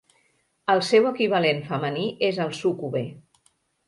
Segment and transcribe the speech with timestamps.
[0.73, 3.03] El seu equivalent femení és el súcube.